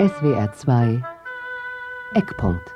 [0.00, 1.02] SWR 2
[2.14, 2.72] Eckpunkt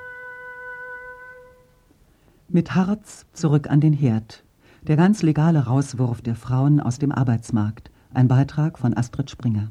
[2.48, 4.42] Mit Harz zurück an den Herd.
[4.82, 7.92] Der ganz legale Rauswurf der Frauen aus dem Arbeitsmarkt.
[8.12, 9.70] Ein Beitrag von Astrid Springer.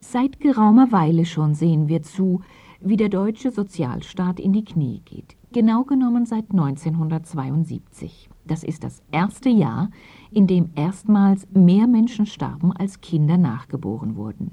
[0.00, 2.40] Seit geraumer Weile schon sehen wir zu,
[2.80, 5.36] wie der deutsche Sozialstaat in die Knie geht.
[5.52, 8.28] Genau genommen seit 1972.
[8.44, 9.88] Das ist das erste Jahr,
[10.32, 14.50] in dem erstmals mehr Menschen starben, als Kinder nachgeboren wurden.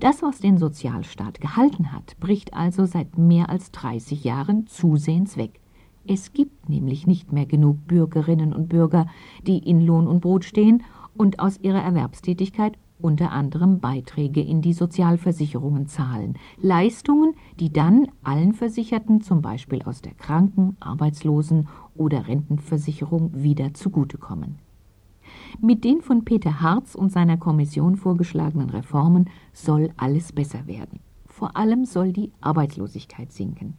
[0.00, 5.60] Das, was den Sozialstaat gehalten hat, bricht also seit mehr als 30 Jahren zusehends weg.
[6.06, 9.06] Es gibt nämlich nicht mehr genug Bürgerinnen und Bürger,
[9.44, 10.84] die in Lohn und Brot stehen
[11.16, 18.54] und aus ihrer Erwerbstätigkeit unter anderem Beiträge in die Sozialversicherungen zahlen, Leistungen, die dann allen
[18.54, 24.58] Versicherten zum Beispiel aus der Kranken-, Arbeitslosen- oder Rentenversicherung wieder zugutekommen.
[25.60, 31.00] Mit den von Peter Harz und seiner Kommission vorgeschlagenen Reformen soll alles besser werden.
[31.26, 33.74] Vor allem soll die Arbeitslosigkeit sinken.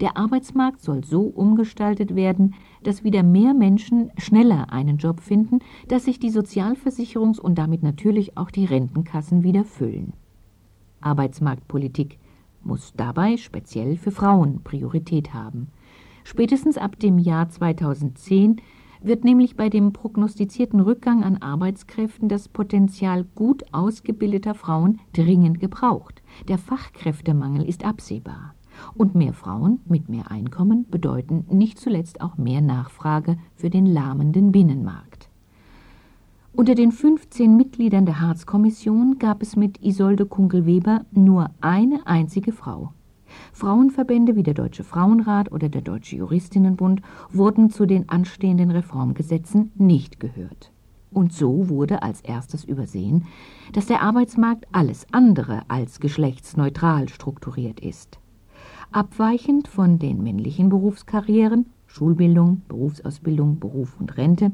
[0.00, 6.04] Der Arbeitsmarkt soll so umgestaltet werden, dass wieder mehr Menschen schneller einen Job finden, dass
[6.04, 10.12] sich die Sozialversicherungs- und damit natürlich auch die Rentenkassen wieder füllen.
[11.00, 12.18] Arbeitsmarktpolitik
[12.62, 15.68] muss dabei speziell für Frauen Priorität haben.
[16.24, 18.60] Spätestens ab dem Jahr 2010
[19.02, 26.22] wird nämlich bei dem prognostizierten Rückgang an Arbeitskräften das Potenzial gut ausgebildeter Frauen dringend gebraucht.
[26.48, 28.54] Der Fachkräftemangel ist absehbar.
[28.94, 34.52] Und mehr Frauen mit mehr Einkommen bedeuten nicht zuletzt auch mehr Nachfrage für den lahmenden
[34.52, 35.28] Binnenmarkt.
[36.52, 42.92] Unter den 15 Mitgliedern der Harz-Kommission gab es mit Isolde Kunkel-Weber nur eine einzige Frau.
[43.60, 50.18] Frauenverbände wie der Deutsche Frauenrat oder der Deutsche Juristinnenbund wurden zu den anstehenden Reformgesetzen nicht
[50.18, 50.72] gehört.
[51.10, 53.26] Und so wurde als erstes übersehen,
[53.74, 58.18] dass der Arbeitsmarkt alles andere als geschlechtsneutral strukturiert ist.
[58.92, 64.52] Abweichend von den männlichen Berufskarrieren Schulbildung, Berufsausbildung, Beruf und Rente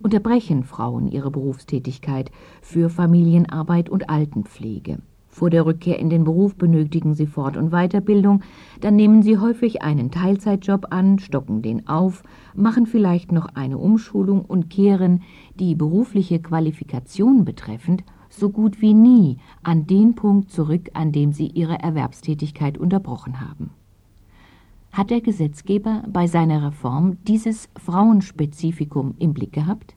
[0.00, 4.98] unterbrechen Frauen ihre Berufstätigkeit für Familienarbeit und Altenpflege.
[5.38, 8.42] Vor der Rückkehr in den Beruf benötigen sie Fort- und Weiterbildung,
[8.80, 12.24] dann nehmen sie häufig einen Teilzeitjob an, stocken den auf,
[12.56, 15.22] machen vielleicht noch eine Umschulung und kehren,
[15.54, 21.46] die berufliche Qualifikation betreffend, so gut wie nie an den Punkt zurück, an dem sie
[21.46, 23.70] ihre Erwerbstätigkeit unterbrochen haben
[24.90, 29.94] hat der Gesetzgeber bei seiner Reform dieses Frauenspezifikum im Blick gehabt?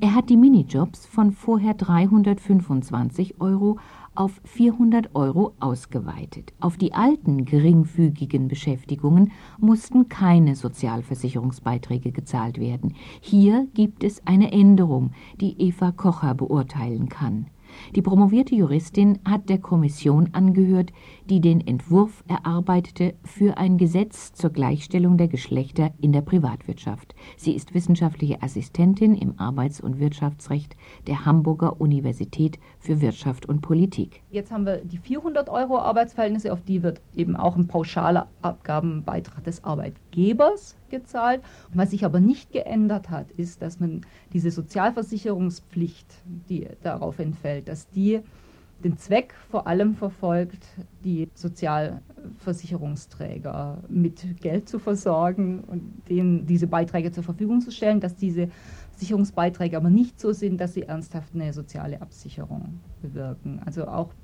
[0.00, 3.78] Er hat die Minijobs von vorher 325 Euro
[4.18, 6.52] auf 400 Euro ausgeweitet.
[6.58, 12.94] Auf die alten geringfügigen Beschäftigungen mussten keine Sozialversicherungsbeiträge gezahlt werden.
[13.20, 17.46] Hier gibt es eine Änderung, die Eva Kocher beurteilen kann.
[17.94, 20.92] Die promovierte Juristin hat der Kommission angehört,
[21.28, 27.14] die den Entwurf erarbeitete für ein Gesetz zur Gleichstellung der Geschlechter in der Privatwirtschaft.
[27.36, 30.74] Sie ist wissenschaftliche Assistentin im Arbeits- und Wirtschaftsrecht
[31.06, 34.22] der Hamburger Universität für Wirtschaft und Politik.
[34.30, 39.44] Jetzt haben wir die 400 Euro Arbeitsverhältnisse, auf die wird eben auch ein pauschaler Abgabenbeitrag
[39.44, 41.42] des Arbeitgebers gezahlt.
[41.74, 44.00] was sich aber nicht geändert hat, ist, dass man
[44.32, 46.06] diese Sozialversicherungspflicht,
[46.48, 48.20] die darauf entfällt, dass die
[48.84, 50.64] den Zweck vor allem verfolgt,
[51.04, 58.14] die Sozialversicherungsträger mit Geld zu versorgen und denen diese Beiträge zur Verfügung zu stellen, dass
[58.14, 58.48] diese
[58.96, 63.60] Sicherungsbeiträge aber nicht so sind, dass sie ernsthaft eine soziale Absicherung bewirken.
[63.64, 64.14] Also auch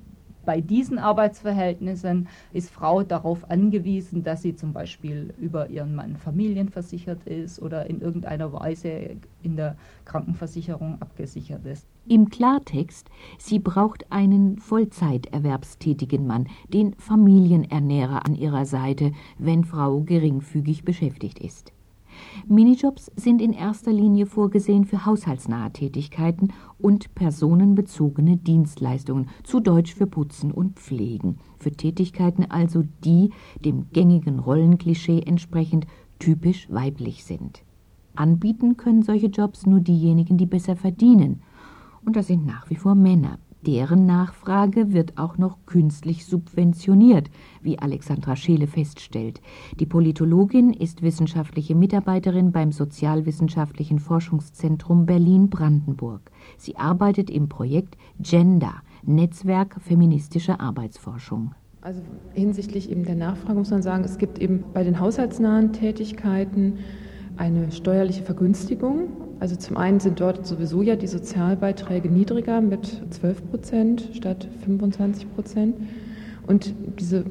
[0.45, 7.25] bei diesen Arbeitsverhältnissen ist Frau darauf angewiesen, dass sie zum Beispiel über ihren Mann familienversichert
[7.25, 9.75] ist oder in irgendeiner Weise in der
[10.05, 11.87] Krankenversicherung abgesichert ist.
[12.07, 20.83] Im Klartext, sie braucht einen Vollzeiterwerbstätigen Mann, den Familienernährer an ihrer Seite, wenn Frau geringfügig
[20.83, 21.74] beschäftigt ist.
[22.47, 26.49] Minijobs sind in erster Linie vorgesehen für haushaltsnahe Tätigkeiten
[26.79, 33.31] und personenbezogene Dienstleistungen, zu Deutsch für Putzen und Pflegen, für Tätigkeiten also, die
[33.63, 35.87] dem gängigen Rollenklischee entsprechend
[36.19, 37.63] typisch weiblich sind.
[38.15, 41.41] Anbieten können solche Jobs nur diejenigen, die besser verdienen,
[42.05, 43.39] und das sind nach wie vor Männer.
[43.65, 47.31] Deren Nachfrage wird auch noch künstlich subventioniert,
[47.63, 49.41] wie Alexandra Scheele feststellt.
[49.79, 56.29] Die Politologin ist wissenschaftliche Mitarbeiterin beim Sozialwissenschaftlichen Forschungszentrum Berlin-Brandenburg.
[56.57, 61.55] Sie arbeitet im Projekt Gender, Netzwerk feministischer Arbeitsforschung.
[61.81, 62.01] Also
[62.33, 66.79] hinsichtlich eben der Nachfrage muss man sagen, es gibt eben bei den haushaltsnahen Tätigkeiten
[67.37, 69.24] eine steuerliche Vergünstigung.
[69.39, 75.33] Also zum einen sind dort sowieso ja die Sozialbeiträge niedriger mit 12 Prozent statt 25
[75.35, 75.75] Prozent.
[76.47, 77.25] Und diese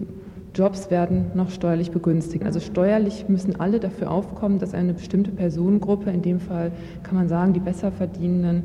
[0.54, 2.44] Jobs werden noch steuerlich begünstigt.
[2.44, 6.70] Also steuerlich müssen alle dafür aufkommen, dass eine bestimmte Personengruppe, in dem Fall
[7.02, 8.64] kann man sagen, die Besserverdienenden,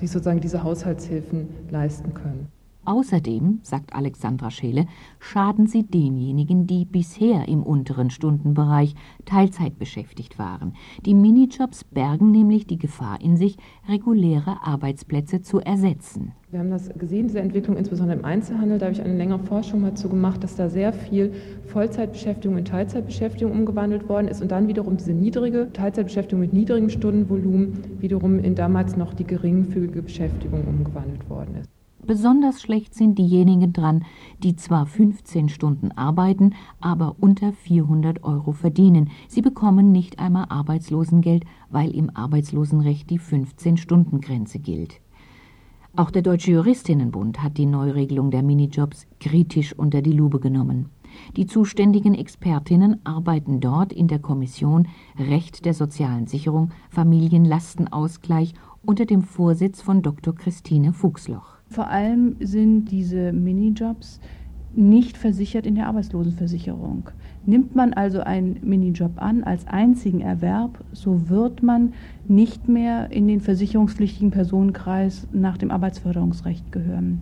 [0.00, 2.48] die sozusagen diese Haushaltshilfen leisten können.
[2.90, 4.86] Außerdem, sagt Alexandra Scheele,
[5.20, 8.96] schaden sie denjenigen, die bisher im unteren Stundenbereich
[9.26, 10.72] Teilzeit beschäftigt waren.
[11.06, 13.58] Die Minijobs bergen nämlich die Gefahr in sich,
[13.88, 16.32] reguläre Arbeitsplätze zu ersetzen.
[16.50, 18.80] Wir haben das gesehen, diese Entwicklung insbesondere im Einzelhandel.
[18.80, 21.32] Da habe ich eine längere Forschung mal zu gemacht, dass da sehr viel
[21.66, 28.00] Vollzeitbeschäftigung in Teilzeitbeschäftigung umgewandelt worden ist und dann wiederum diese niedrige Teilzeitbeschäftigung mit niedrigem Stundenvolumen
[28.00, 31.79] wiederum in damals noch die geringfügige Beschäftigung umgewandelt worden ist.
[32.06, 34.04] Besonders schlecht sind diejenigen dran,
[34.42, 39.10] die zwar 15 Stunden arbeiten, aber unter 400 Euro verdienen.
[39.28, 45.00] Sie bekommen nicht einmal Arbeitslosengeld, weil im Arbeitslosenrecht die 15-Stunden-Grenze gilt.
[45.96, 50.86] Auch der Deutsche Juristinnenbund hat die Neuregelung der Minijobs kritisch unter die Lupe genommen.
[51.36, 54.88] Die zuständigen Expertinnen arbeiten dort in der Kommission
[55.18, 60.34] Recht der sozialen Sicherung, Familienlastenausgleich unter dem Vorsitz von Dr.
[60.34, 61.59] Christine Fuchsloch.
[61.70, 64.18] Vor allem sind diese Minijobs
[64.74, 67.10] nicht versichert in der Arbeitslosenversicherung.
[67.46, 71.92] Nimmt man also einen Minijob an als einzigen Erwerb, so wird man
[72.26, 77.20] nicht mehr in den versicherungspflichtigen Personenkreis nach dem Arbeitsförderungsrecht gehören.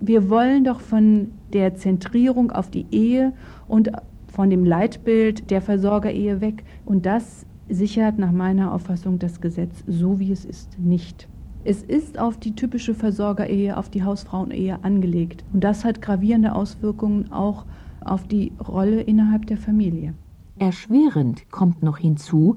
[0.00, 3.32] Wir wollen doch von der Zentrierung auf die Ehe
[3.66, 3.90] und
[4.28, 6.62] von dem Leitbild der Versorgerehe weg.
[6.84, 11.28] Und das sichert nach meiner Auffassung das Gesetz so, wie es ist, nicht.
[11.64, 15.44] Es ist auf die typische Versorgerehe, auf die Hausfrauenehe angelegt.
[15.52, 17.66] Und das hat gravierende Auswirkungen auch
[18.00, 20.14] auf die Rolle innerhalb der Familie.
[20.58, 22.56] Erschwerend kommt noch hinzu,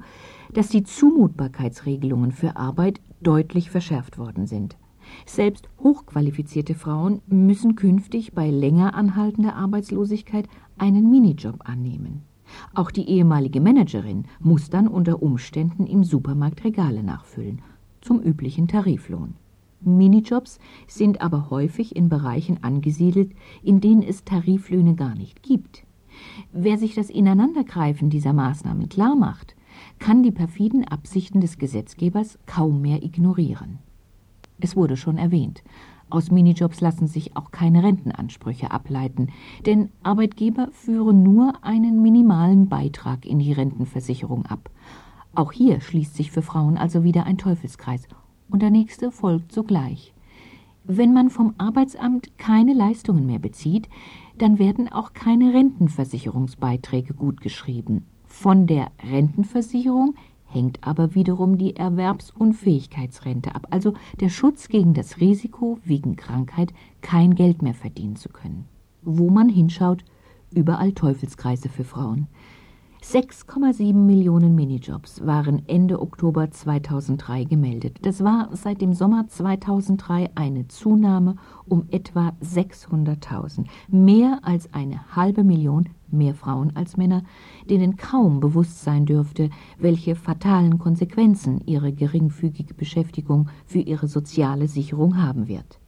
[0.54, 4.76] dass die Zumutbarkeitsregelungen für Arbeit deutlich verschärft worden sind.
[5.26, 12.22] Selbst hochqualifizierte Frauen müssen künftig bei länger anhaltender Arbeitslosigkeit einen Minijob annehmen.
[12.74, 17.62] Auch die ehemalige Managerin muss dann unter Umständen im Supermarkt Regale nachfüllen
[18.02, 19.34] zum üblichen Tariflohn.
[19.80, 23.32] Minijobs sind aber häufig in Bereichen angesiedelt,
[23.62, 25.84] in denen es Tariflöhne gar nicht gibt.
[26.52, 29.56] Wer sich das Ineinandergreifen dieser Maßnahmen klar macht,
[29.98, 33.78] kann die perfiden Absichten des Gesetzgebers kaum mehr ignorieren.
[34.60, 35.62] Es wurde schon erwähnt,
[36.12, 39.28] aus Minijobs lassen sich auch keine Rentenansprüche ableiten,
[39.64, 44.68] denn Arbeitgeber führen nur einen minimalen Beitrag in die Rentenversicherung ab,
[45.34, 48.06] auch hier schließt sich für Frauen also wieder ein Teufelskreis,
[48.50, 50.12] und der nächste folgt sogleich.
[50.84, 53.88] Wenn man vom Arbeitsamt keine Leistungen mehr bezieht,
[54.36, 58.04] dann werden auch keine Rentenversicherungsbeiträge gutgeschrieben.
[58.26, 60.14] Von der Rentenversicherung
[60.44, 67.34] hängt aber wiederum die Erwerbsunfähigkeitsrente ab, also der Schutz gegen das Risiko, wegen Krankheit kein
[67.34, 68.66] Geld mehr verdienen zu können.
[69.02, 70.04] Wo man hinschaut,
[70.54, 72.26] überall Teufelskreise für Frauen.
[73.02, 77.98] 6,7 Millionen Minijobs waren Ende Oktober 2003 gemeldet.
[78.02, 81.34] Das war seit dem Sommer 2003 eine Zunahme
[81.66, 83.64] um etwa 600.000.
[83.88, 87.24] Mehr als eine halbe Million mehr Frauen als Männer,
[87.68, 95.20] denen kaum bewusst sein dürfte, welche fatalen Konsequenzen ihre geringfügige Beschäftigung für ihre soziale Sicherung
[95.20, 95.80] haben wird.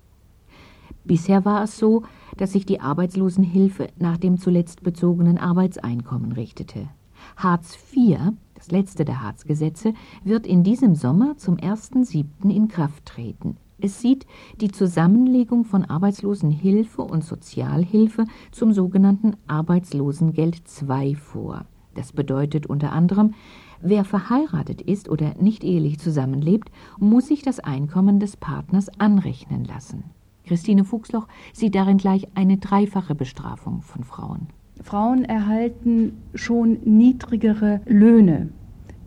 [1.04, 2.02] Bisher war es so,
[2.36, 6.88] dass sich die Arbeitslosenhilfe nach dem zuletzt bezogenen Arbeitseinkommen richtete.
[7.36, 8.18] Hartz IV,
[8.54, 12.50] das letzte der Hartz-Gesetze, wird in diesem Sommer zum 1.7.
[12.50, 13.56] in Kraft treten.
[13.78, 14.26] Es sieht
[14.60, 21.66] die Zusammenlegung von Arbeitslosenhilfe und Sozialhilfe zum sogenannten Arbeitslosengeld II vor.
[21.94, 23.34] Das bedeutet unter anderem,
[23.80, 30.04] wer verheiratet ist oder nicht ehelich zusammenlebt, muss sich das Einkommen des Partners anrechnen lassen.
[30.44, 34.48] Christine Fuchsloch sieht darin gleich eine dreifache Bestrafung von Frauen.
[34.82, 38.48] Frauen erhalten schon niedrigere Löhne.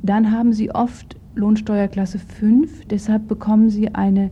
[0.02, 4.32] Dann haben sie oft Lohnsteuerklasse 5, deshalb bekommen sie eine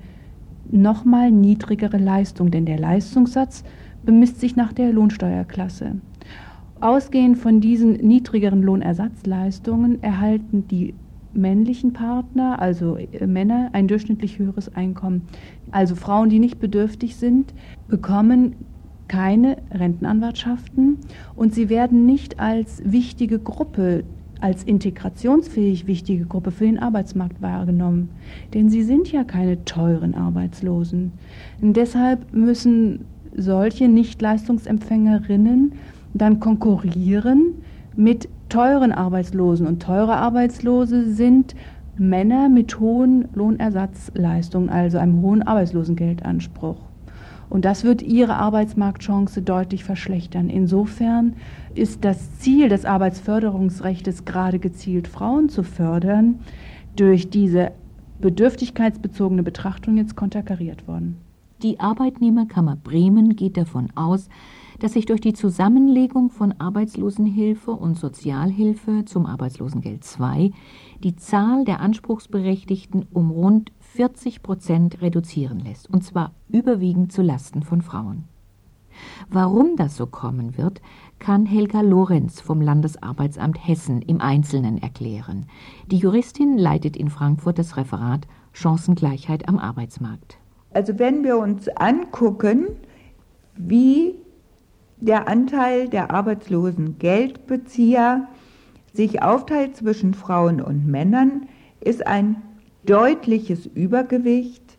[0.72, 3.64] nochmal niedrigere Leistung, denn der Leistungssatz
[4.04, 5.98] bemisst sich nach der Lohnsteuerklasse.
[6.82, 10.94] Ausgehend von diesen niedrigeren Lohnersatzleistungen erhalten die
[11.34, 15.24] männlichen Partner, also äh, Männer, ein durchschnittlich höheres Einkommen.
[15.72, 17.54] Also Frauen, die nicht bedürftig sind,
[17.88, 18.56] bekommen
[19.08, 20.98] keine Rentenanwartschaften
[21.36, 24.04] und sie werden nicht als wichtige Gruppe,
[24.42, 28.10] als integrationsfähig wichtige Gruppe für den Arbeitsmarkt wahrgenommen.
[28.54, 31.14] Denn sie sind ja keine teuren Arbeitslosen.
[31.62, 35.74] Und deshalb müssen solche Nichtleistungsempfängerinnen
[36.14, 37.56] dann konkurrieren
[37.96, 39.68] mit teuren Arbeitslosen.
[39.68, 41.56] Und teure Arbeitslose sind
[41.98, 46.78] Männer mit hohen Lohnersatzleistungen, also einem hohen Arbeitslosengeldanspruch.
[47.50, 50.50] Und das wird ihre Arbeitsmarktchance deutlich verschlechtern.
[50.50, 51.36] Insofern
[51.74, 56.40] ist das Ziel des Arbeitsförderungsrechts gerade gezielt Frauen zu fördern,
[56.96, 57.72] durch diese
[58.20, 61.18] bedürftigkeitsbezogene Betrachtung jetzt konterkariert worden.
[61.62, 64.30] Die Arbeitnehmerkammer Bremen geht davon aus,
[64.80, 70.54] dass sich durch die Zusammenlegung von Arbeitslosenhilfe und Sozialhilfe zum Arbeitslosengeld II
[71.04, 77.64] die Zahl der Anspruchsberechtigten um rund 40 Prozent reduzieren lässt, und zwar überwiegend zu Lasten
[77.64, 78.26] von Frauen.
[79.30, 80.82] Warum das so kommen wird,
[81.18, 85.46] kann Helga Lorenz vom Landesarbeitsamt Hessen im Einzelnen erklären.
[85.88, 90.40] Die Juristin leitet in Frankfurt das Referat Chancengleichheit am Arbeitsmarkt.
[90.74, 92.68] Also wenn wir uns angucken,
[93.56, 94.16] wie
[95.00, 98.28] der Anteil der arbeitslosen Geldbezieher
[98.92, 101.48] sich aufteilt zwischen Frauen und Männern,
[101.80, 102.42] ist ein
[102.86, 104.78] deutliches Übergewicht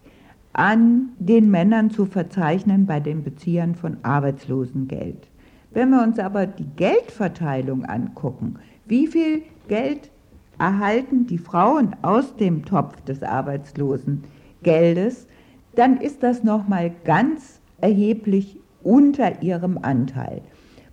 [0.52, 5.28] an den Männern zu verzeichnen bei den Beziehern von Arbeitslosengeld.
[5.72, 10.10] Wenn wir uns aber die Geldverteilung angucken, wie viel Geld
[10.58, 15.26] erhalten die Frauen aus dem Topf des Arbeitslosengeldes,
[15.74, 20.40] dann ist das nochmal ganz erheblich unter ihrem Anteil.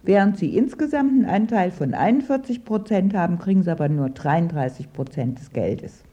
[0.01, 5.39] Während sie insgesamt einen Anteil von 41 Prozent haben, kriegen sie aber nur 33 Prozent
[5.39, 6.03] des Geldes.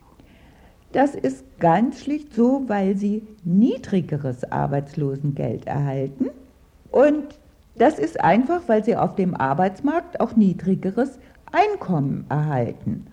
[0.92, 6.30] Das ist ganz schlicht so, weil sie niedrigeres Arbeitslosengeld erhalten.
[6.90, 7.24] Und
[7.76, 11.18] das ist einfach, weil sie auf dem Arbeitsmarkt auch niedrigeres
[11.52, 13.06] Einkommen erhalten.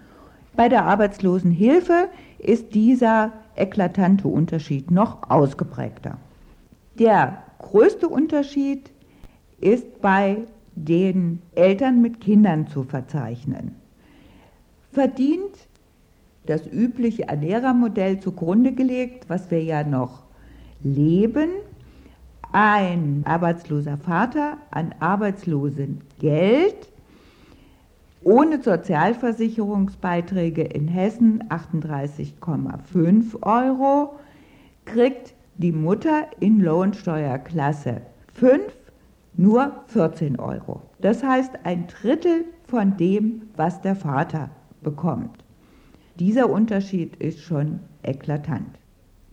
[0.55, 6.17] Bei der Arbeitslosenhilfe ist dieser eklatante Unterschied noch ausgeprägter.
[6.97, 8.91] Der größte Unterschied
[9.59, 10.37] ist bei
[10.75, 13.75] den Eltern mit Kindern zu verzeichnen.
[14.91, 15.67] Verdient
[16.49, 20.23] das übliche Ernährermodell zugrunde gelegt, was wir ja noch
[20.81, 21.49] leben,
[22.51, 26.91] ein arbeitsloser Vater an Arbeitslosengeld
[28.23, 34.15] ohne Sozialversicherungsbeiträge in Hessen 38,5 Euro,
[34.85, 38.01] kriegt die Mutter in Lohnsteuerklasse
[38.33, 38.63] 5
[39.35, 40.81] nur 14 Euro.
[40.99, 44.49] Das heißt ein Drittel von dem, was der Vater
[44.81, 45.43] bekommt.
[46.19, 48.79] Dieser Unterschied ist schon eklatant.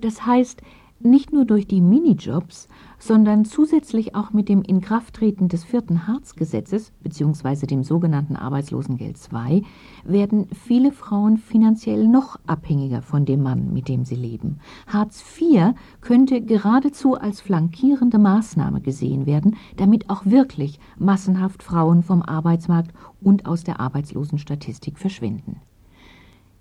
[0.01, 0.61] Das heißt,
[1.01, 7.67] nicht nur durch die Minijobs, sondern zusätzlich auch mit dem Inkrafttreten des vierten Hartz-Gesetzes bzw.
[7.67, 9.65] dem sogenannten Arbeitslosengeld II
[10.05, 14.61] werden viele Frauen finanziell noch abhängiger von dem Mann, mit dem sie leben.
[14.87, 22.23] Hartz IV könnte geradezu als flankierende Maßnahme gesehen werden, damit auch wirklich massenhaft Frauen vom
[22.23, 25.61] Arbeitsmarkt und aus der Arbeitslosenstatistik verschwinden.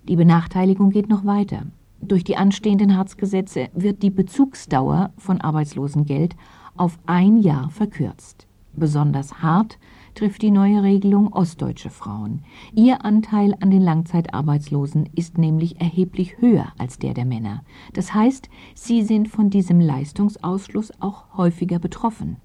[0.08, 1.62] Die Benachteiligung geht noch weiter.
[2.02, 6.36] Durch die anstehenden Harzgesetze wird die Bezugsdauer von Arbeitslosengeld
[6.76, 8.46] auf ein Jahr verkürzt.
[8.76, 9.78] Besonders hart
[10.14, 12.42] trifft die neue Regelung ostdeutsche Frauen.
[12.74, 17.62] Ihr Anteil an den Langzeitarbeitslosen ist nämlich erheblich höher als der der Männer.
[17.94, 22.36] Das heißt, sie sind von diesem Leistungsausschluss auch häufiger betroffen.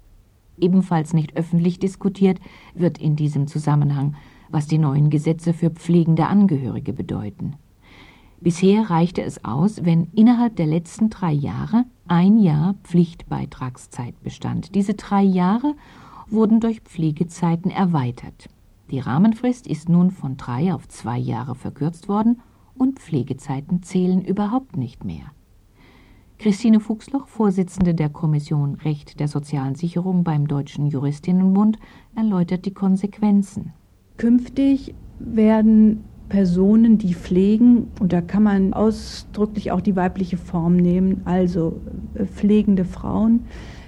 [0.58, 2.38] Ebenfalls nicht öffentlich diskutiert
[2.74, 4.14] wird in diesem Zusammenhang,
[4.50, 7.54] was die neuen Gesetze für pflegende Angehörige bedeuten.
[8.40, 14.74] Bisher reichte es aus, wenn innerhalb der letzten drei Jahre ein Jahr Pflichtbeitragszeit bestand.
[14.74, 15.74] Diese drei Jahre
[16.26, 18.48] wurden durch Pflegezeiten erweitert.
[18.90, 22.40] Die Rahmenfrist ist nun von drei auf zwei Jahre verkürzt worden
[22.74, 25.32] und Pflegezeiten zählen überhaupt nicht mehr.
[26.38, 31.78] Christine Fuchsloch, Vorsitzende der Kommission Recht der sozialen Sicherung beim Deutschen Juristinnenbund,
[32.16, 33.74] erläutert die Konsequenzen.
[34.20, 41.22] Künftig werden Personen, die pflegen, und da kann man ausdrücklich auch die weibliche Form nehmen,
[41.24, 41.80] also
[42.14, 43.46] äh, pflegende Frauen,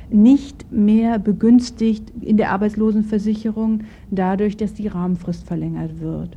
[0.09, 6.35] nicht mehr begünstigt in der Arbeitslosenversicherung dadurch, dass die Rahmenfrist verlängert wird.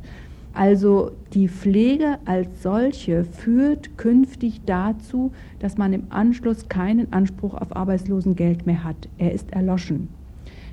[0.52, 7.74] Also die Pflege als solche führt künftig dazu, dass man im Anschluss keinen Anspruch auf
[7.74, 9.08] Arbeitslosengeld mehr hat.
[9.16, 10.08] Er ist erloschen.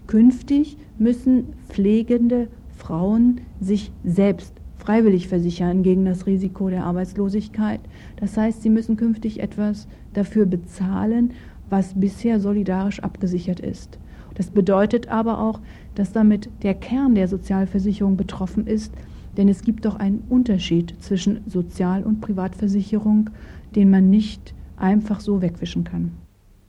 [0.07, 2.49] Künftig müssen pflegende
[2.83, 7.79] Frauen sich selbst freiwillig versichern gegen das Risiko der Arbeitslosigkeit.
[8.17, 11.31] Das heißt, sie müssen künftig etwas dafür bezahlen,
[11.69, 13.99] was bisher solidarisch abgesichert ist.
[14.35, 15.61] Das bedeutet aber auch,
[15.95, 18.93] dass damit der Kern der Sozialversicherung betroffen ist,
[19.37, 23.29] denn es gibt doch einen Unterschied zwischen Sozial- und Privatversicherung,
[23.75, 26.11] den man nicht einfach so wegwischen kann.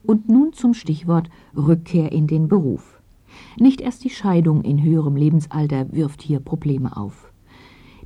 [0.06, 2.93] Und nun zum Stichwort Rückkehr in den Beruf.
[3.58, 7.30] Nicht erst die Scheidung in höherem Lebensalter wirft hier Probleme auf.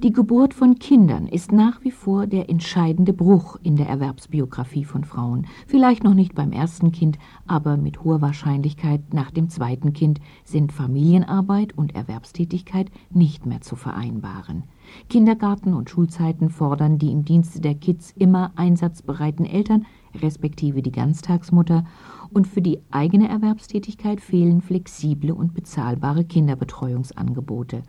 [0.01, 5.03] Die Geburt von Kindern ist nach wie vor der entscheidende Bruch in der Erwerbsbiografie von
[5.03, 5.49] Frauen.
[5.67, 7.19] Vielleicht noch nicht beim ersten Kind,
[7.49, 13.75] aber mit hoher Wahrscheinlichkeit nach dem zweiten Kind sind Familienarbeit und Erwerbstätigkeit nicht mehr zu
[13.75, 14.63] vereinbaren.
[15.11, 21.85] Kindergarten und Schulzeiten fordern die im Dienste der Kids immer einsatzbereiten Eltern, respektive die Ganztagsmutter,
[22.33, 27.83] und für die eigene Erwerbstätigkeit fehlen flexible und bezahlbare Kinderbetreuungsangebote.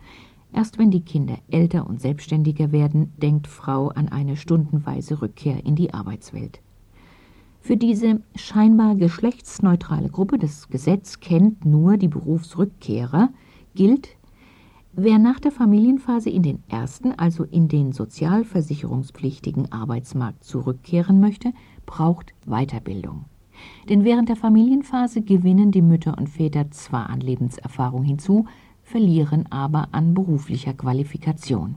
[0.52, 5.76] Erst wenn die Kinder älter und selbstständiger werden, denkt Frau an eine stundenweise Rückkehr in
[5.76, 6.60] die Arbeitswelt.
[7.60, 13.28] Für diese scheinbar geschlechtsneutrale Gruppe, das Gesetz kennt nur die Berufsrückkehrer,
[13.74, 14.08] gilt,
[14.92, 21.52] wer nach der Familienphase in den ersten, also in den sozialversicherungspflichtigen Arbeitsmarkt zurückkehren möchte,
[21.86, 23.26] braucht Weiterbildung.
[23.88, 28.46] Denn während der Familienphase gewinnen die Mütter und Väter zwar an Lebenserfahrung hinzu,
[28.82, 31.76] verlieren aber an beruflicher Qualifikation.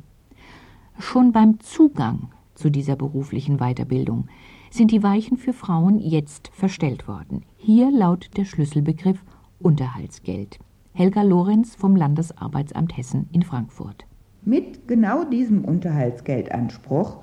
[0.99, 4.27] Schon beim Zugang zu dieser beruflichen Weiterbildung
[4.69, 7.43] sind die Weichen für Frauen jetzt verstellt worden.
[7.57, 9.23] Hier lautet der Schlüsselbegriff
[9.59, 10.59] Unterhaltsgeld.
[10.93, 14.05] Helga Lorenz vom Landesarbeitsamt Hessen in Frankfurt.
[14.43, 17.19] Mit genau diesem Unterhaltsgeldanspruch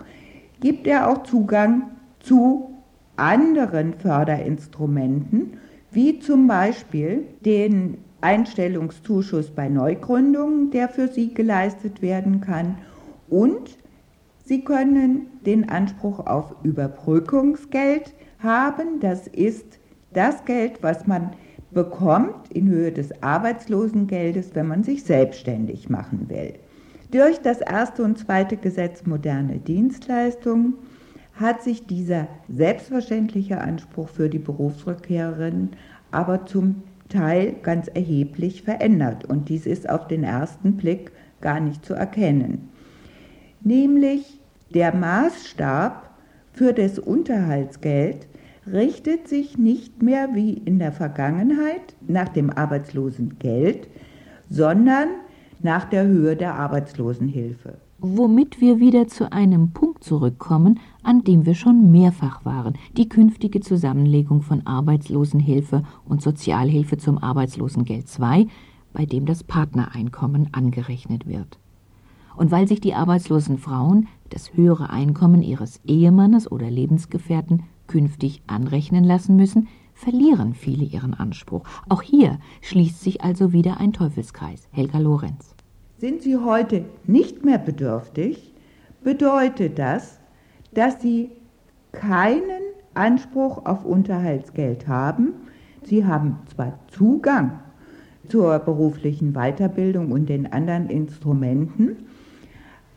[0.61, 2.70] gibt er auch Zugang zu
[3.21, 5.59] anderen Förderinstrumenten,
[5.93, 12.77] wie zum Beispiel den Einstellungszuschuss bei Neugründungen, der für Sie geleistet werden kann.
[13.29, 13.77] Und
[14.45, 19.01] Sie können den Anspruch auf Überbrückungsgeld haben.
[19.01, 19.79] Das ist
[20.13, 21.31] das Geld, was man
[21.71, 26.55] bekommt in Höhe des Arbeitslosengeldes, wenn man sich selbstständig machen will.
[27.13, 30.75] Durch das erste und zweite Gesetz moderne Dienstleistungen
[31.35, 35.71] hat sich dieser selbstverständliche Anspruch für die Berufsrückkehrerinnen
[36.11, 39.25] aber zum Teil ganz erheblich verändert.
[39.25, 42.69] Und dies ist auf den ersten Blick gar nicht zu erkennen.
[43.63, 44.41] Nämlich
[44.75, 46.11] der Maßstab
[46.53, 48.27] für das Unterhaltsgeld
[48.67, 53.89] richtet sich nicht mehr wie in der Vergangenheit nach dem Arbeitslosengeld,
[54.49, 55.09] sondern
[55.61, 61.55] nach der Höhe der Arbeitslosenhilfe womit wir wieder zu einem Punkt zurückkommen, an dem wir
[61.55, 68.49] schon mehrfach waren, die künftige Zusammenlegung von Arbeitslosenhilfe und Sozialhilfe zum Arbeitslosengeld II,
[68.93, 71.59] bei dem das Partnereinkommen angerechnet wird.
[72.37, 79.05] Und weil sich die arbeitslosen Frauen das höhere Einkommen ihres Ehemannes oder Lebensgefährten künftig anrechnen
[79.05, 81.65] lassen müssen, verlieren viele ihren Anspruch.
[81.89, 84.69] Auch hier schließt sich also wieder ein Teufelskreis.
[84.71, 85.55] Helga Lorenz.
[86.01, 88.55] Sind Sie heute nicht mehr bedürftig,
[89.05, 90.19] bedeutet das,
[90.73, 91.31] dass Sie
[91.93, 92.63] keinen
[92.95, 95.35] Anspruch auf Unterhaltsgeld haben.
[95.83, 97.61] Sie haben zwar Zugang
[98.31, 102.07] zur beruflichen Weiterbildung und den anderen Instrumenten,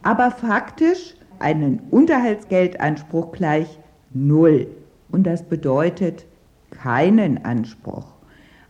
[0.01, 3.79] aber faktisch einen Unterhaltsgeldanspruch gleich
[4.13, 4.67] null.
[5.11, 6.25] Und das bedeutet
[6.69, 8.13] keinen Anspruch.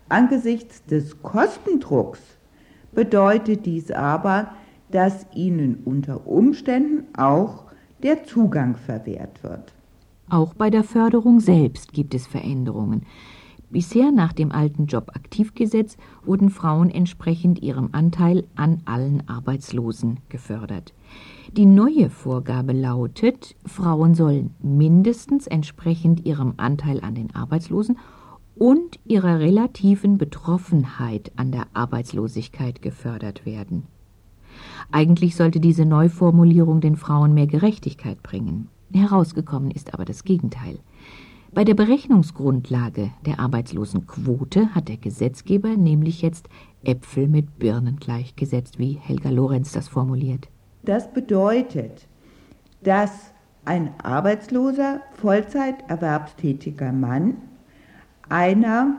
[0.09, 2.39] Angesichts des Kostendrucks
[2.95, 4.51] bedeutet dies aber,
[4.91, 7.65] dass ihnen unter Umständen auch
[8.03, 9.73] der Zugang verwehrt wird.
[10.29, 13.03] Auch bei der Förderung selbst gibt es Veränderungen.
[13.69, 20.93] Bisher nach dem alten Jobaktivgesetz wurden Frauen entsprechend ihrem Anteil an allen Arbeitslosen gefördert.
[21.53, 27.97] Die neue Vorgabe lautet, Frauen sollen mindestens entsprechend ihrem Anteil an den Arbeitslosen
[28.55, 33.83] und ihrer relativen Betroffenheit an der Arbeitslosigkeit gefördert werden.
[34.91, 38.69] Eigentlich sollte diese Neuformulierung den Frauen mehr Gerechtigkeit bringen.
[38.93, 40.77] Herausgekommen ist aber das Gegenteil.
[41.53, 46.49] Bei der Berechnungsgrundlage der Arbeitslosenquote hat der Gesetzgeber nämlich jetzt
[46.83, 50.47] Äpfel mit Birnen gleichgesetzt, wie Helga Lorenz das formuliert.
[50.83, 52.07] Das bedeutet,
[52.81, 53.33] dass
[53.65, 57.37] ein arbeitsloser, Vollzeiterwerbstätiger Mann
[58.29, 58.97] einer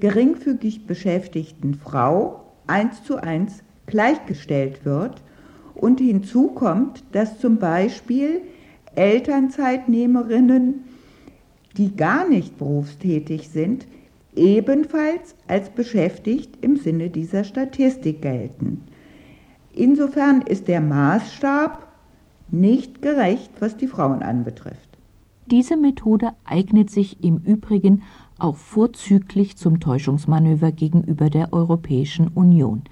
[0.00, 5.22] geringfügig beschäftigten Frau eins zu eins gleichgestellt wird
[5.74, 8.42] und hinzu kommt, dass zum Beispiel
[8.94, 10.84] Elternzeitnehmerinnen,
[11.76, 13.86] die gar nicht berufstätig sind,
[14.34, 18.84] ebenfalls als beschäftigt im Sinne dieser Statistik gelten.
[19.72, 21.86] Insofern ist der Maßstab
[22.50, 24.98] nicht gerecht, was die Frauen anbetrifft.
[25.46, 28.02] Diese Methode eignet sich im Übrigen
[28.38, 32.82] auch vorzüglich zum Täuschungsmanöver gegenüber der Europäischen Union.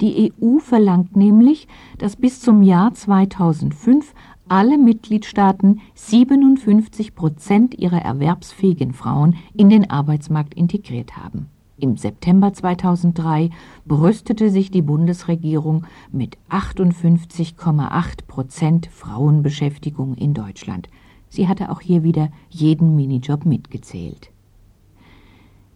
[0.00, 4.14] Die EU verlangt nämlich, dass bis zum Jahr 2005
[4.48, 11.48] alle Mitgliedstaaten 57 Prozent ihrer erwerbsfähigen Frauen in den Arbeitsmarkt integriert haben.
[11.78, 13.50] Im September 2003
[13.86, 20.88] brüstete sich die Bundesregierung mit 58,8 Prozent Frauenbeschäftigung in Deutschland.
[21.28, 24.30] Sie hatte auch hier wieder jeden Minijob mitgezählt.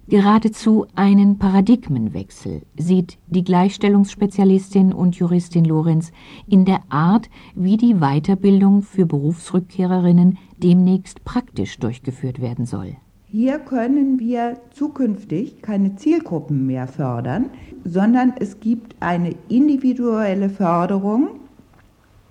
[0.06, 6.12] Geradezu einen Paradigmenwechsel sieht die Gleichstellungsspezialistin und Juristin Lorenz
[6.46, 12.96] in der Art, wie die Weiterbildung für Berufsrückkehrerinnen demnächst praktisch durchgeführt werden soll.
[13.24, 17.46] Hier können wir zukünftig keine Zielgruppen mehr fördern,
[17.84, 21.40] sondern es gibt eine individuelle Förderung,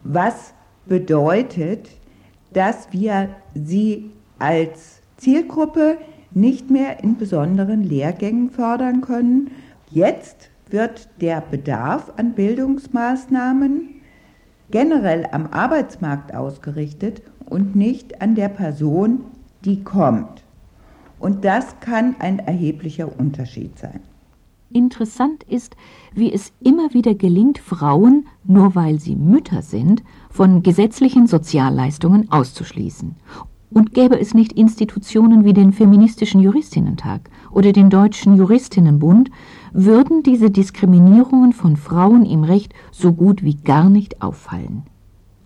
[0.03, 0.53] was
[0.85, 1.89] bedeutet,
[2.53, 5.97] dass wir sie als Zielgruppe
[6.35, 9.51] nicht mehr in besonderen Lehrgängen fördern können.
[9.89, 13.89] Jetzt wird der Bedarf an Bildungsmaßnahmen
[14.71, 19.25] generell am Arbeitsmarkt ausgerichtet und nicht an der Person,
[19.65, 20.43] die kommt.
[21.19, 23.99] Und das kann ein erheblicher Unterschied sein.
[24.71, 25.75] Interessant ist,
[26.13, 33.15] wie es immer wieder gelingt, Frauen, nur weil sie Mütter sind, von gesetzlichen Sozialleistungen auszuschließen
[33.73, 39.29] und gäbe es nicht Institutionen wie den Feministischen Juristinnentag oder den Deutschen Juristinnenbund,
[39.71, 44.83] würden diese Diskriminierungen von Frauen im Recht so gut wie gar nicht auffallen.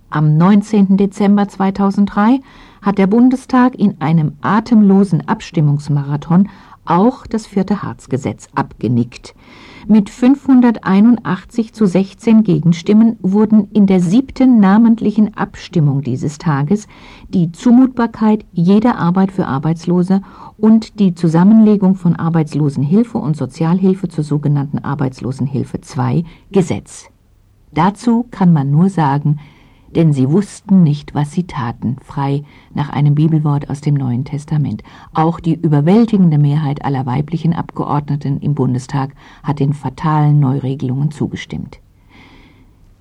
[0.09, 0.95] Am 19.
[0.95, 2.39] Dezember 2003
[2.81, 6.47] hat der Bundestag in einem atemlosen Abstimmungsmarathon
[6.89, 9.35] auch das vierte Harzgesetz abgenickt.
[9.87, 16.87] Mit 581 zu 16 Gegenstimmen wurden in der siebten namentlichen Abstimmung dieses Tages
[17.29, 20.21] die Zumutbarkeit jeder Arbeit für Arbeitslose
[20.57, 27.05] und die Zusammenlegung von Arbeitslosenhilfe und Sozialhilfe zur sogenannten Arbeitslosenhilfe II Gesetz.
[27.73, 29.39] Dazu kann man nur sagen,
[29.95, 34.83] denn sie wussten nicht, was sie taten, frei nach einem Bibelwort aus dem Neuen Testament.
[35.13, 41.79] Auch die überwältigende Mehrheit aller weiblichen Abgeordneten im Bundestag hat den fatalen Neuregelungen zugestimmt.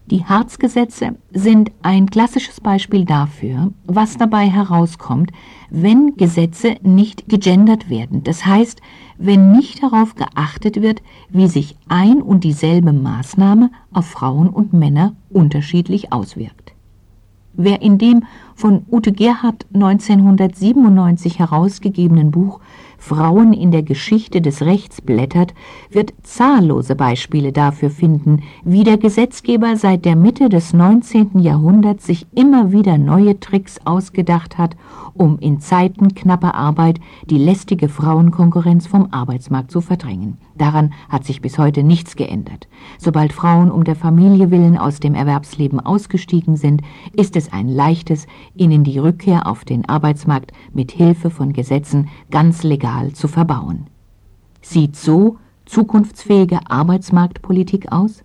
[0.09, 5.33] Die Harzgesetze sind ein klassisches Beispiel dafür, was dabei herauskommt,
[5.69, 8.23] wenn Gesetze nicht gegendert werden.
[8.23, 8.81] Das heißt,
[9.19, 15.17] wenn nicht darauf geachtet wird, wie sich ein und dieselbe Maßnahme auf Frauen und Männer
[15.29, 16.76] unterschiedlich auswirkt.
[17.57, 18.25] Wer in dem
[18.57, 22.61] von Ute Gerhardt 1997 herausgegebenen Buch
[22.99, 25.55] Frauen in der Geschichte des Rechts blättert,
[25.91, 31.39] wird zahllose Beispiele dafür finden, wie der Gesetzgeber seit der Mitte des 19.
[31.39, 34.77] Jahrhunderts sich immer wieder neue Tricks ausgedacht hat,
[35.15, 40.39] um in Zeiten knapper Arbeit die lästige Frauenkonkurrenz vom Arbeitsmarkt zu verdrängen.
[40.57, 42.67] Daran hat sich bis heute nichts geändert.
[42.99, 46.83] Sobald Frauen um der Familie willen aus dem Erwerbsleben ausgestiegen sind,
[47.15, 48.27] ist es ein leichtes,
[48.61, 53.87] ihnen die Rückkehr auf den Arbeitsmarkt mit Hilfe von Gesetzen ganz legal zu verbauen.
[54.63, 58.25] Sieht so zukunftsfähige Arbeitsmarktpolitik aus?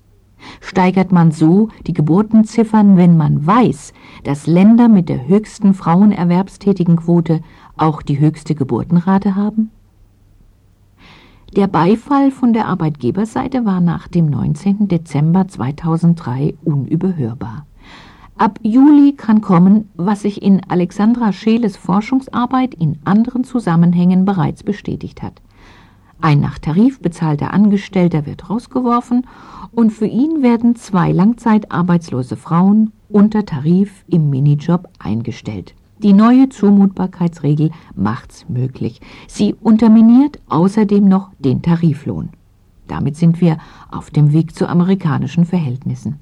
[0.60, 7.42] Steigert man so die Geburtenziffern, wenn man weiß, dass Länder mit der höchsten Frauenerwerbstätigen Quote
[7.78, 9.72] auch die höchste Geburtenrate haben?
[11.56, 14.88] Der Beifall von der Arbeitgeberseite war nach dem 19.
[14.88, 17.66] Dezember 2003 unüberhörbar.
[18.42, 25.22] Ab Juli kann kommen, was sich in Alexandra Scheles Forschungsarbeit in anderen Zusammenhängen bereits bestätigt
[25.22, 25.34] hat.
[26.22, 29.28] Ein nach Tarif bezahlter Angestellter wird rausgeworfen
[29.74, 35.76] und für ihn werden zwei langzeitarbeitslose Frauen unter Tarif im Minijob eingestellt.
[36.00, 39.02] Die neue Zumutbarkeitsregel macht's möglich.
[39.28, 42.30] Sie unterminiert außerdem noch den Tariflohn.
[42.88, 43.60] Damit sind wir
[43.92, 46.16] auf dem Weg zu amerikanischen Verhältnissen.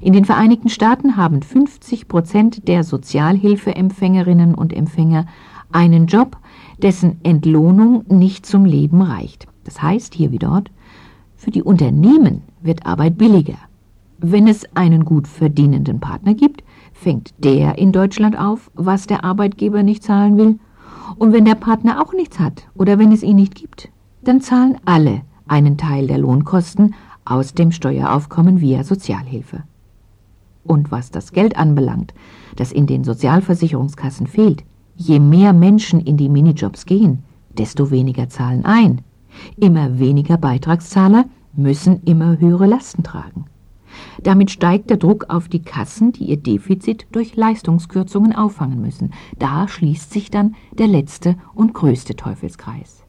[0.00, 5.26] In den Vereinigten Staaten haben 50 Prozent der Sozialhilfeempfängerinnen und Empfänger
[5.72, 6.36] einen Job,
[6.78, 9.46] dessen Entlohnung nicht zum Leben reicht.
[9.64, 10.70] Das heißt, hier wie dort,
[11.36, 13.58] für die Unternehmen wird Arbeit billiger.
[14.18, 19.82] Wenn es einen gut verdienenden Partner gibt, fängt der in Deutschland auf, was der Arbeitgeber
[19.82, 20.58] nicht zahlen will.
[21.18, 23.90] Und wenn der Partner auch nichts hat oder wenn es ihn nicht gibt,
[24.22, 29.64] dann zahlen alle einen Teil der Lohnkosten aus dem Steueraufkommen via Sozialhilfe.
[30.64, 32.14] Und was das Geld anbelangt,
[32.56, 34.64] das in den Sozialversicherungskassen fehlt,
[34.96, 37.22] je mehr Menschen in die Minijobs gehen,
[37.58, 39.02] desto weniger zahlen ein.
[39.56, 43.46] Immer weniger Beitragszahler müssen immer höhere Lasten tragen.
[44.22, 49.12] Damit steigt der Druck auf die Kassen, die ihr Defizit durch Leistungskürzungen auffangen müssen.
[49.38, 53.03] Da schließt sich dann der letzte und größte Teufelskreis.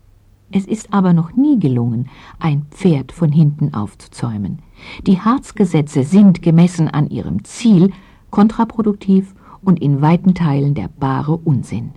[0.51, 4.59] Es ist aber noch nie gelungen, ein Pferd von hinten aufzuzäumen.
[5.05, 7.91] Die Harzgesetze sind gemessen an ihrem Ziel
[8.29, 11.91] kontraproduktiv und in weiten Teilen der bare Unsinn.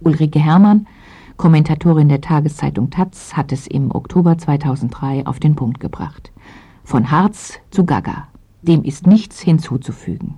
[0.00, 0.86] Ulrike Herrmann
[1.40, 6.32] Kommentatorin der Tageszeitung Taz hat es im Oktober 2003 auf den Punkt gebracht.
[6.84, 8.28] Von Harz zu Gaga.
[8.60, 10.34] Dem ist nichts hinzuzufügen.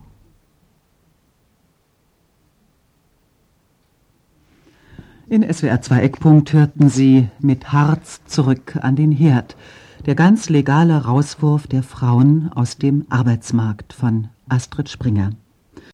[5.33, 9.57] In SWR 2 Eckpunkt hörten Sie mit Harz zurück an den Herd.
[10.05, 15.31] Der ganz legale Rauswurf der Frauen aus dem Arbeitsmarkt von Astrid Springer.